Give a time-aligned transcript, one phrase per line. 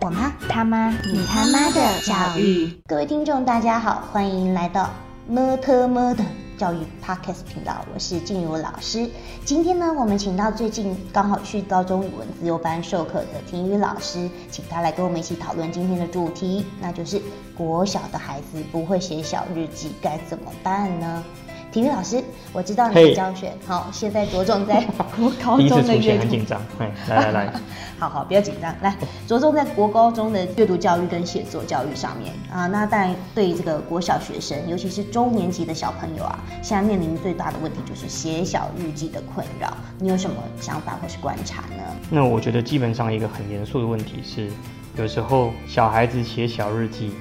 [0.00, 2.80] 我妈、他妈、你他妈的教育。
[2.86, 4.88] 各位听众，大家好，欢迎来到
[5.26, 6.24] 么特么的
[6.56, 9.10] 教育 Podcast 频道，我是静茹老师。
[9.44, 17.20] 今天呢，我们请到最近刚好去高中语文自由班授课的婷宇老师，请他来跟我们一起讨论今天的主题，那就是
[17.56, 21.24] 国小的孩子不会写小日记该怎么办呢？
[21.70, 22.22] 体育老师，
[22.52, 24.82] 我知道你的教学好，现在着重在
[25.16, 26.20] 国高中的阅读。
[26.20, 26.60] 很紧张，
[27.08, 27.52] 来来来，
[27.98, 28.96] 好好不要紧张，来
[29.26, 32.66] 着重在国高中的阅读教育跟写作教育上面啊。
[32.66, 39.76] 那当然，对这个国小学生，尤其是中年级的小朋友啊，现在面临最大的问题就是写小日记的困扰。
[39.98, 41.82] 你有什么想法或是观察呢？
[42.08, 44.50] 那我觉得基本上一个很严肃的问题是，
[44.96, 47.12] 有时候小孩子写小日记，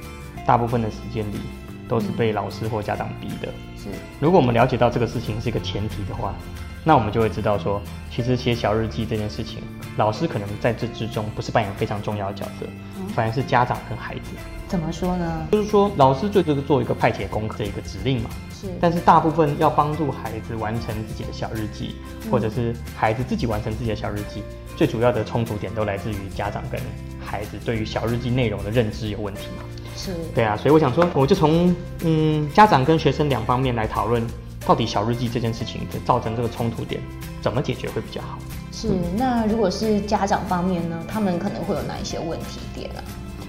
[0.45, 1.38] 大部分的时间里
[1.88, 3.48] 都是被老师或家长逼的。
[3.76, 6.34] 是如果我们了解到这个事情是一个前提的话，
[6.84, 9.59] 那我们就会知道说，其实写小日记这件事情，
[9.98, 12.66] 老师可能在这之中不是扮演非常重要的角色，
[13.14, 14.31] 反而是家长跟孩子。
[14.68, 15.48] 怎么说呢？
[15.52, 18.30] 就是说，老师最多是做一个派遣功课的一个指令嘛。
[18.54, 18.67] 是。
[18.81, 21.95] 但是大部分要帮助孩子完成自己的小日记，
[22.30, 24.44] 或者是孩子自己完成自己的小日记，
[24.76, 26.81] 最主要的冲突点都来自于家长跟
[27.20, 29.64] 孩子对于小日记内容的认知有问题嘛。
[29.98, 34.26] 是对啊，所以我想说，我就从嗯家长跟学生两方面来讨论，
[34.66, 37.02] 到底小日记这件事情造成这个冲突点，
[37.42, 38.38] 怎么解决会比较好？
[38.72, 43.02] 是，那如果是家长方面呢，他们可能会有哪一些问题点啊？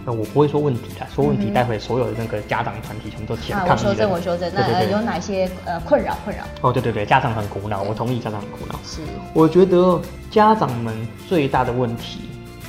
[0.06, 3.70] 那我不会说问题的，说问题，待会所有的那个家长团体全部都起来抗议。
[3.70, 4.50] 我修正，我修正。
[4.54, 6.16] 那有哪些呃困扰？
[6.24, 6.44] 困扰？
[6.62, 8.80] 哦，对对对，家长很苦恼，我同意家长很苦恼。
[8.82, 9.02] 是，
[9.34, 10.96] 我觉得家长们
[11.28, 12.20] 最大的问题，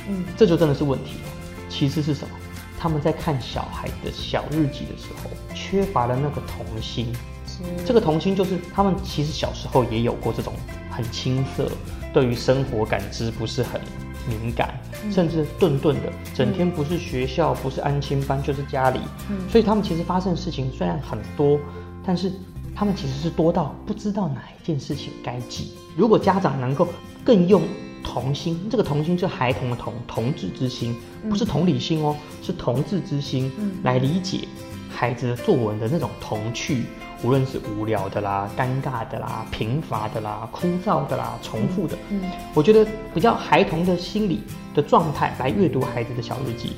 [0.06, 1.14] 嗯，这就真的是问题，
[1.70, 2.34] 其实是什么？
[2.80, 7.12] 他们在看小孩的小日记的时候，缺乏了那个童心。
[7.84, 10.54] 这个童心就是他们其实小时候也有过这种
[10.90, 11.70] 很青涩，
[12.14, 13.78] 对于生活感知不是很
[14.26, 19.00] 敏感，甚至顿顿的，整天不是学校，不是安亲班，就是家里。
[19.50, 21.60] 所以他们其实发生的事情虽然很多，
[22.02, 22.32] 但是
[22.74, 25.74] 他们其实是多到不知道哪一件事情该记。
[25.94, 26.88] 如果家长能够
[27.22, 27.60] 更用。
[28.02, 30.96] 童心，这个童心是孩童的童，童稚之心，
[31.28, 33.50] 不是同理心哦，是童稚之心，
[33.82, 34.46] 来理解
[34.90, 36.84] 孩子作文的那种童趣，
[37.22, 42.20] 无论是无聊的啦、尴尬的啦、贫乏的啦、枯燥的啦、重复的，嗯，
[42.54, 44.42] 我觉得比较孩童的心理
[44.74, 46.72] 的状态来阅读孩子的小日记。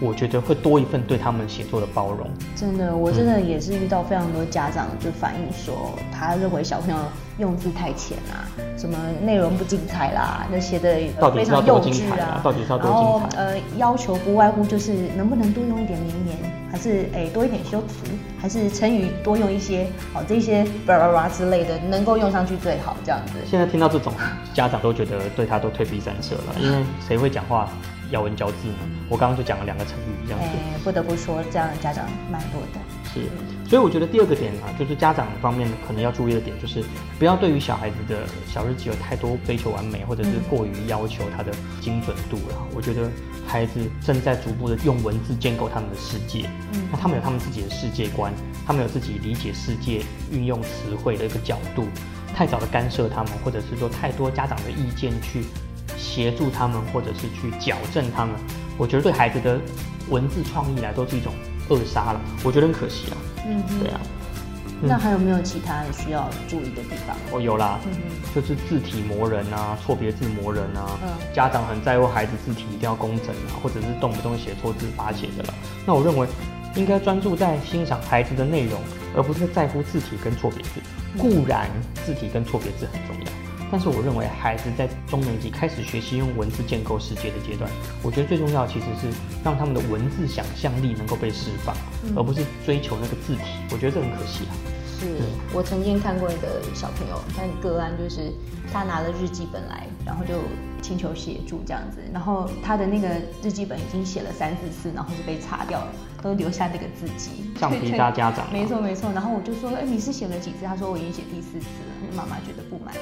[0.00, 2.28] 我觉得会多一份对他们写作的包容。
[2.54, 6.96] 真的，我真的也是遇到非常多家长就反映说，他认为小朋友
[7.38, 10.88] 用字太浅啊，什么内容不精彩啦，那写的
[11.34, 12.40] 非常幼稚啊。
[12.42, 13.36] 到底是要多精彩？
[13.36, 16.36] 呃，要求不外乎就是能不能多用一点名言，
[16.70, 23.32] 还是诶多一点修辞，还是成语多用一些，哦这些叭叭叭之类的能够用上去最好这样子。
[23.44, 24.12] 现在听到这种
[24.54, 27.68] 家长都觉得对他都退避三舍了，因为谁会讲话？
[28.10, 28.78] 咬文嚼字呢？
[29.08, 30.46] 我刚刚就讲了两个成语，这样子。
[30.84, 32.80] 不得不说，这样的家长蛮多的。
[33.04, 33.22] 是，
[33.68, 36.84] 所以我觉得第二个点啊，就是家长方面可能要注意的点，就是
[37.18, 42.56] 不要对于小孩子的小日记有太多追求完美，或者是过于要求他的精准度了。
[42.74, 43.10] 我觉得
[43.46, 48.32] 孩子正在逐步的用文字建构他们的世界，嗯那他们有他们自己的世界观，
[48.66, 51.86] 他们有自己理解世界、运用词汇的一个角度。
[52.34, 55.44] 太早的干涉他们，或者是说太多家长的意见去。
[56.18, 58.34] 协助他们，或者是去矫正他们，
[58.76, 59.56] 我觉得对孩子的
[60.08, 61.32] 文字创意来都是一种
[61.68, 63.16] 扼杀了，我觉得很可惜啊。
[63.46, 64.00] 嗯，对啊。
[64.82, 67.16] 那还有没有其他需要注意的地方？
[67.30, 67.92] 哦，有啦，嗯
[68.34, 70.98] 就是字体磨人啊，错别字磨人啊。
[71.04, 71.08] 嗯。
[71.32, 75.54] 家长很在乎孩子字体一定要工整啊，或者是动不动写错字罚写的了。
[75.86, 76.26] 那我认为
[76.74, 78.80] 应该专注在欣赏孩子的内容，
[79.14, 80.80] 而不是在乎字体跟错别字。
[81.16, 81.70] 固然
[82.04, 83.47] 字体跟错别字很重要。
[83.70, 87.70] 但是我认为，孩子在中年级开始学习用文字建构世界的阶段，
[88.02, 89.14] 我觉得最重要其实是
[89.44, 91.76] 让他们的文字想象力能够被释放，
[92.16, 93.42] 而不是追求那个字体。
[93.70, 94.52] 我觉得这很可惜啊。
[94.98, 95.06] 是
[95.54, 98.32] 我曾经看过一个小朋友，他个案就是
[98.72, 100.34] 他拿了日记本来，然后就
[100.82, 103.08] 请求协助这样子，然后他的那个
[103.40, 107.30] 日记本已经写了三四次，然后就被擦掉了，都留下这个字迹。
[107.60, 108.44] 橡皮擦家长。
[108.52, 109.12] 没错没错。
[109.12, 110.64] 然后我就说，哎，你是写了几次？
[110.66, 112.98] 他说我已经写第四次了，妈妈觉得不满意。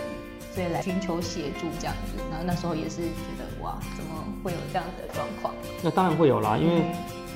[0.56, 5.54] 所以来寻求协助这样子，然后那时候也是觉得哇，怎么会有这样的状况？
[5.82, 6.80] 那当然会有啦，因为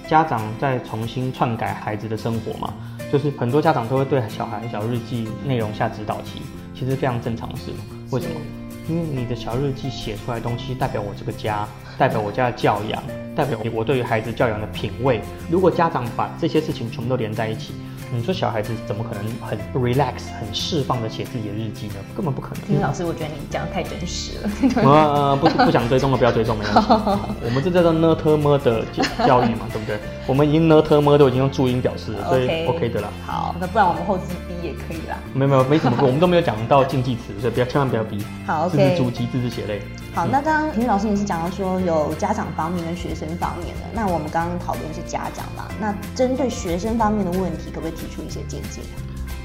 [0.09, 2.73] 家长在重新篡改孩子的生活嘛，
[3.13, 6.41] 就是很多家长都会对小孩小日记内容下指导棋，
[6.75, 7.71] 其实非常正常的事。
[8.11, 8.41] 为什么？
[8.89, 11.69] 因为你的小日记写出来的东西，代表我这个家，
[11.99, 13.03] 代表我家的教养，
[13.37, 15.21] 代表我对于孩子教养的品味。
[15.51, 17.75] 如果家长把这些事情全部都连在一起，
[18.13, 21.95] 你说小孩子怎么可能很 relax、很释放的写自己的日记呢？
[22.17, 22.65] 根本不可能。
[22.67, 24.51] 金老师，我觉得你讲的太真实了。
[24.83, 26.89] 呃，不不想追踪了不要追踪，没关系。
[27.45, 28.85] 我们这叫做呢特么的
[29.27, 29.99] 教育嘛，对不对？
[30.27, 33.09] 我们已经呢特么都已经用注音表示了，所以 OK 的啦。
[33.25, 35.17] 好，那不然我们后字 B 也可以啦。
[35.33, 38.19] 没有没有没什么，我们都没有讲到禁忌词，所以不要千万不要逼。
[38.47, 39.81] 好字珠玑，字字血泪。
[40.13, 48.81] 好，那刚刚平宇老师也是讲到说有家长方面跟学生方面的，那我们刚刚讨论是家长嘛，那针对学生方面的问题，可不可以提出一些见解？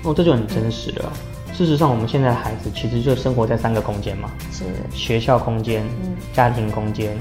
[0.03, 1.13] 哦，这就很真实了。
[1.53, 5.85] 事实上，我们现在的孩子其实就生活在三个空间嘛，是学校空间、
[6.33, 7.15] 家庭空间，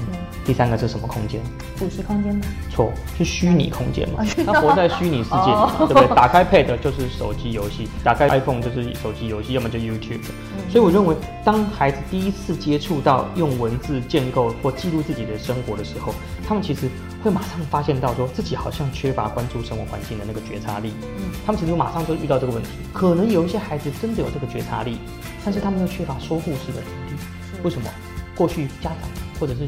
[0.45, 1.41] 第三个是什么空间？
[1.75, 2.41] 补习空间吗？
[2.69, 4.23] 错，是虚拟空间嘛。
[4.45, 6.07] 他活在虚拟世界里，对不对？
[6.15, 10.21] 打开 Pad 就是手机游戏，打开 iPhone 就是手机游戏，要么就 YouTube。
[10.69, 16.13] 所以我认为，当孩子第一次接触到用文字建构或记录自己的生活的时候，
[16.47, 16.87] 他们其实
[17.23, 20.93] 会马上发现到说自己好像缺乏关注生活环境的那个觉察力。
[21.01, 22.69] 嗯，他们其实马上就遇到这个问题。
[22.93, 24.99] 可能有一些孩子真的有这个觉察力，
[25.43, 27.19] 但是他们又缺乏说故事的能力。
[27.63, 27.89] 为什么？
[28.35, 29.09] 过去家长
[29.39, 29.65] 或者是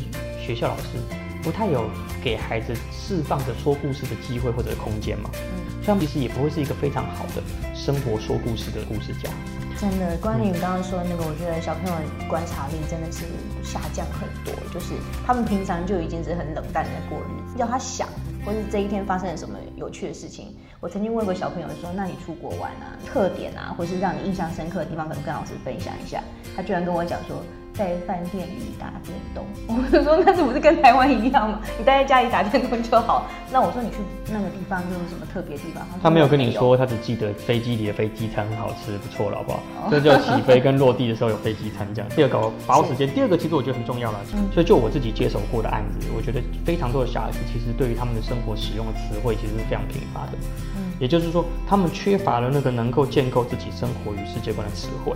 [0.48, 0.98] 学校老师
[1.44, 1.90] 不太有
[2.24, 5.30] 给孩子释放着说故事的机会或者空间嘛？
[5.34, 7.44] 嗯，所以他们其实也不会是一个非常好的
[7.76, 9.30] 生活说故事的故事家。
[9.78, 11.94] 真的，关于你刚刚说的那个，我觉得小朋友
[12.30, 13.26] 观察力真的是
[13.62, 14.54] 下降很多。
[14.74, 14.94] 就是
[15.26, 18.08] 他们平常就已经是很冷淡的过日子，要他想，
[18.46, 20.56] 或是这一天发生了什么有趣的事情。
[20.80, 26.24] 我曾经问过小朋友说：“那你出国玩啊，特点啊，或是让你印象深刻的地方，可能跟老师分享一下。”
[26.56, 27.44] 他居然跟我讲说。
[27.78, 31.62] 在饭店里打电动， 我就说那是不是跟台湾一样嘛？
[31.78, 33.28] 你待在家里打电动就好。
[33.52, 33.98] 那我说你去
[34.34, 35.86] 那个地方有什么特别地方？
[36.02, 39.62] 他没有跟你说，他只记得飞机里的飞机餐很好吃，不错了，好不好？
[39.92, 42.10] 这就起飞跟落地的时候有飞机餐这样。
[42.16, 44.20] 第二个把握时间，第二个其实我觉得很重要了。
[44.52, 50.32] 所以就我自己接手过的案子，我觉得非常多的小孩子其实对于他们的生活使用的词汇其实是非常贫乏的。
[50.76, 55.14] 嗯，也就是说他们缺乏了那个能够建构自己生活与世界观的词汇。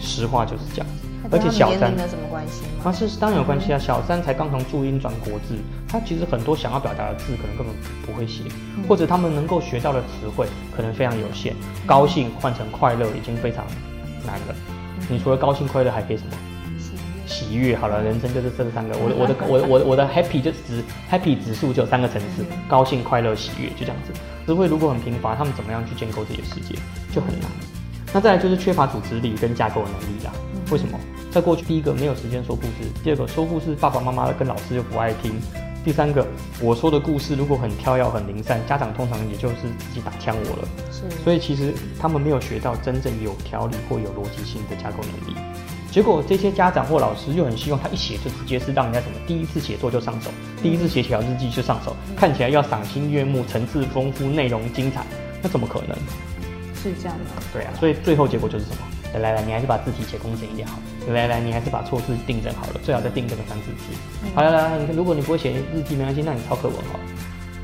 [0.00, 1.09] 实话就是这样子。
[1.30, 2.84] 而且小三有什么关系吗？
[2.84, 3.78] 啊，是当然有关系啊。
[3.78, 5.56] 小三才刚从注音转国字，
[5.88, 7.74] 他其实很多想要表达的字可能根本
[8.06, 8.44] 不会写，
[8.88, 11.54] 或者他们能够学到的词汇可能非常有限。
[11.86, 13.64] 高兴换成快乐已经非常
[14.26, 14.54] 难了。
[15.08, 16.32] 你除了高兴快乐还可以什么？
[17.26, 17.76] 喜悦。
[17.76, 18.96] 好了，人生就是这三个。
[18.98, 24.12] 我的我的我我我的 happy 就指 happy 指数就有三个层次：高兴、快乐、喜悦，就这样子。
[24.46, 26.74] 词汇如果很贫乏，他们怎么样去建构自己的世界
[27.12, 27.48] 就很难。
[28.12, 30.32] 那再来就是缺乏组织力跟架构的能力啦。
[30.70, 30.98] 为什么？
[31.32, 35.32] 在过去，第一个没有时间说故事，第二个说故事爸爸妈妈跟老师又不爱听，
[35.84, 36.26] 第三个
[36.60, 40.68] 我说的故事如果很跳跃很零散，家长通常也就是自己打枪我了。
[40.92, 45.36] 是，所以其实他们没有学到真正有条理或有逻辑性的架构能力。
[45.90, 50.30] 结果这些家长或老师又很希望他一写就直接是让人家什么第一次写作就上手，
[50.62, 55.04] 第一次写小日记就上手，看起来要赏心悦目、层次丰富、内容精彩，
[55.42, 55.96] 那怎么可能？
[56.74, 57.42] 是这样的。
[57.52, 58.76] 对啊，所以最后结果就是什么？
[59.14, 60.78] 来来来，你还是把字体写工整一点好。
[61.08, 63.92] 来来，你还是把错字订正好了，最好再订正个三四次。
[64.34, 67.04] 好来来，你看，如果你不会写日记没关系，那你抄课文好了，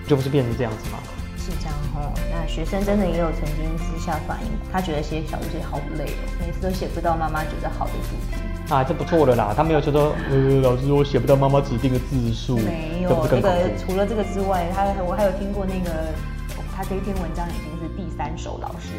[0.08, 0.98] 就不是变成这样子吗？
[1.38, 2.12] 是这样哦。
[2.32, 8.42] 那学生真的也有曾经私下反映，他觉得写小日记好累哦，每次都写不到妈妈觉得好的主题。
[8.74, 12.58] 啊，这不错了啦，他没有说说，呃，老师我写不到妈妈指定的字数。
[12.58, 16.10] 没有，这个除了这个之外，他我还有听过那个，
[16.74, 18.90] 他这一篇文章已经是第三首老师。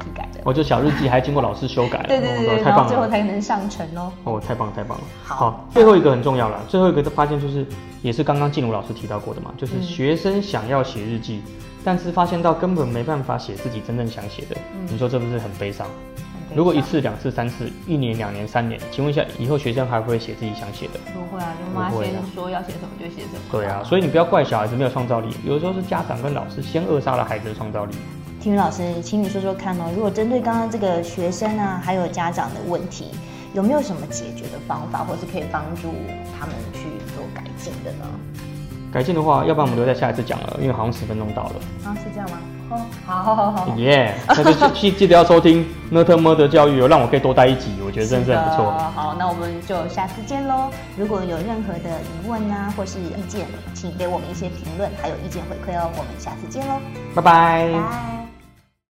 [0.00, 4.10] 批改的，我就小日记还经过老师修改，对对对，太棒了，最后才能上传哦。
[4.24, 5.04] 哦，太棒了太棒了。
[5.22, 7.64] 好，最后一个很重要了，最后一个的发现就是，
[8.02, 11.42] 也是刚刚静茹老师提到过的嘛，就是学生想要写日记，
[11.84, 14.56] 但是发现到根本没办法写自己真正想写的，
[14.88, 15.86] 你说这不是很悲伤？
[16.52, 20.98] 如果一次、两次、三次，一年、两年、三年，请问一下，以后学生还会写自己想写的？
[21.14, 23.40] 不会啊，就妈先说要写什么就写什么。
[23.52, 27.94] 对啊，所以你不要怪小孩子没有创造力，有的时候是家长跟老师先扼杀了孩子的创造力。
[28.40, 29.84] 听雨老师，请你说说看哦。
[29.94, 33.10] 如果针对刚刚这个学生啊，还有家长的问题，
[33.52, 35.92] 有没有什么解决的方法，或是可以帮助
[36.38, 36.80] 他们去
[37.14, 38.06] 做改进的呢？
[38.90, 41.52] 改进的话，要不然我们留在下一次讲了，因为好像十分钟到了。
[41.84, 42.38] 啊，是这样吗？
[42.70, 43.76] 哦，好，好，好，好。
[43.76, 48.72] 耶，那就记记得要收听《n 特 r 的教育》哦，让我可以多待一集，我觉得真的很不错。
[48.94, 50.70] 好，那我们就下次见喽。
[50.96, 55.90] 如果有任何的疑问啊，或是意见，请给我们一些评论，还有意见回馈哦。
[55.98, 56.80] 我们下次见喽，
[57.14, 58.19] 拜拜。